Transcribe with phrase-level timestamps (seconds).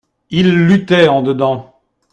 [0.31, 1.79] Il luttait en dedans.